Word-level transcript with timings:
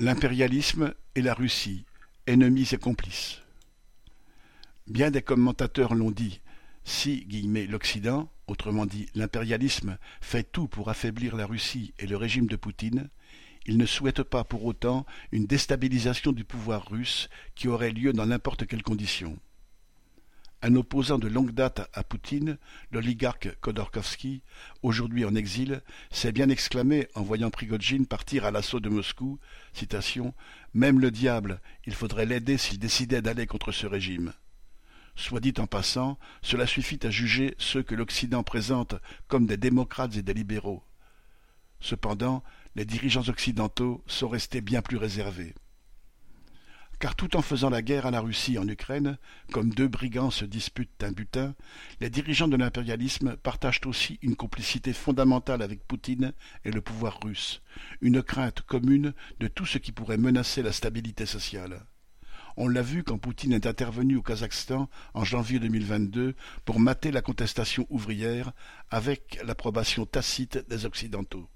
L'impérialisme 0.00 0.94
et 1.16 1.22
la 1.22 1.34
Russie, 1.34 1.84
ennemis 2.28 2.68
et 2.70 2.78
complices. 2.78 3.42
Bien 4.86 5.10
des 5.10 5.22
commentateurs 5.22 5.96
l'ont 5.96 6.12
dit, 6.12 6.40
si 6.84 7.26
l'Occident, 7.68 8.30
autrement 8.46 8.86
dit 8.86 9.08
l'impérialisme, 9.16 9.98
fait 10.20 10.44
tout 10.44 10.68
pour 10.68 10.88
affaiblir 10.88 11.34
la 11.34 11.46
Russie 11.46 11.94
et 11.98 12.06
le 12.06 12.16
régime 12.16 12.46
de 12.46 12.54
Poutine, 12.54 13.08
il 13.66 13.76
ne 13.76 13.86
souhaite 13.86 14.22
pas 14.22 14.44
pour 14.44 14.64
autant 14.66 15.04
une 15.32 15.46
déstabilisation 15.46 16.30
du 16.30 16.44
pouvoir 16.44 16.88
russe 16.88 17.28
qui 17.56 17.66
aurait 17.66 17.90
lieu 17.90 18.12
dans 18.12 18.26
n'importe 18.26 18.68
quelles 18.68 18.84
conditions. 18.84 19.36
Un 20.60 20.74
opposant 20.74 21.18
de 21.18 21.28
longue 21.28 21.52
date 21.52 21.88
à 21.92 22.02
Poutine, 22.02 22.58
l'oligarque 22.90 23.54
Khodorkovsky, 23.60 24.42
aujourd'hui 24.82 25.24
en 25.24 25.36
exil, 25.36 25.82
s'est 26.10 26.32
bien 26.32 26.48
exclamé 26.48 27.06
en 27.14 27.22
voyant 27.22 27.50
Prigogine 27.50 28.06
partir 28.06 28.44
à 28.44 28.50
l'assaut 28.50 28.80
de 28.80 28.88
Moscou, 28.88 29.38
Même 30.74 30.98
le 30.98 31.12
diable, 31.12 31.60
il 31.86 31.94
faudrait 31.94 32.26
l'aider 32.26 32.58
s'il 32.58 32.80
décidait 32.80 33.22
d'aller 33.22 33.46
contre 33.46 33.70
ce 33.70 33.86
régime. 33.86 34.32
Soit 35.14 35.38
dit 35.40 35.54
en 35.58 35.68
passant, 35.68 36.18
cela 36.42 36.66
suffit 36.66 36.98
à 37.04 37.10
juger 37.10 37.54
ceux 37.58 37.84
que 37.84 37.94
l'Occident 37.94 38.42
présente 38.42 38.96
comme 39.28 39.46
des 39.46 39.56
démocrates 39.56 40.16
et 40.16 40.22
des 40.22 40.34
libéraux. 40.34 40.82
Cependant, 41.78 42.42
les 42.74 42.84
dirigeants 42.84 43.28
occidentaux 43.28 44.02
sont 44.08 44.28
restés 44.28 44.60
bien 44.60 44.82
plus 44.82 44.96
réservés 44.96 45.54
car 46.98 47.14
tout 47.14 47.36
en 47.36 47.42
faisant 47.42 47.70
la 47.70 47.82
guerre 47.82 48.06
à 48.06 48.10
la 48.10 48.20
Russie 48.20 48.58
en 48.58 48.66
Ukraine, 48.66 49.18
comme 49.52 49.70
deux 49.70 49.88
brigands 49.88 50.30
se 50.30 50.44
disputent 50.44 51.02
un 51.02 51.12
butin, 51.12 51.54
les 52.00 52.10
dirigeants 52.10 52.48
de 52.48 52.56
l'impérialisme 52.56 53.36
partagent 53.36 53.80
aussi 53.86 54.18
une 54.22 54.36
complicité 54.36 54.92
fondamentale 54.92 55.62
avec 55.62 55.86
Poutine 55.86 56.32
et 56.64 56.70
le 56.70 56.80
pouvoir 56.80 57.20
russe, 57.22 57.62
une 58.00 58.22
crainte 58.22 58.62
commune 58.62 59.14
de 59.38 59.48
tout 59.48 59.66
ce 59.66 59.78
qui 59.78 59.92
pourrait 59.92 60.18
menacer 60.18 60.62
la 60.62 60.72
stabilité 60.72 61.26
sociale. 61.26 61.86
On 62.56 62.66
l'a 62.66 62.82
vu 62.82 63.04
quand 63.04 63.18
Poutine 63.18 63.52
est 63.52 63.68
intervenu 63.68 64.16
au 64.16 64.22
Kazakhstan 64.22 64.90
en 65.14 65.24
janvier 65.24 65.60
2022 65.60 66.34
pour 66.64 66.80
mater 66.80 67.12
la 67.12 67.22
contestation 67.22 67.86
ouvrière 67.88 68.50
avec 68.90 69.40
l'approbation 69.44 70.06
tacite 70.06 70.68
des 70.68 70.84
Occidentaux. 70.84 71.48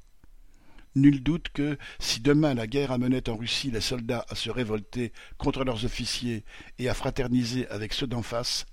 Nul 0.95 1.23
doute 1.23 1.49
que, 1.49 1.79
si 1.99 2.21
demain 2.21 2.55
la 2.55 2.67
guerre 2.67 2.93
amenait 2.93 3.29
en 3.31 3.37
Russie 3.37 3.71
les 3.71 3.81
soldats 3.81 4.27
à 4.29 4.35
se 4.35 4.51
révolter 4.51 5.13
contre 5.39 5.65
leurs 5.65 5.85
officiers 5.85 6.45
et 6.79 6.89
à 6.89 6.95
fraterniser 6.95 7.67
avec 7.69 7.95
ceux 7.95 8.07
d'en 8.07 8.23
face, 8.23 8.67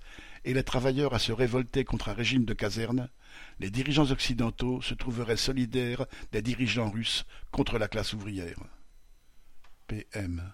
et 0.44 0.54
les 0.54 0.64
travailleurs 0.64 1.14
à 1.14 1.18
se 1.18 1.32
révolter 1.32 1.84
contre 1.84 2.10
un 2.10 2.14
régime 2.14 2.44
de 2.44 2.54
caserne, 2.54 3.08
les 3.58 3.70
dirigeants 3.70 4.10
occidentaux 4.10 4.82
se 4.82 4.94
trouveraient 4.94 5.36
solidaires 5.36 6.06
des 6.32 6.42
dirigeants 6.42 6.90
russes 6.90 7.24
contre 7.50 7.78
la 7.78 7.88
classe 7.88 8.12
ouvrière. 8.12 8.58
PM 9.86 10.52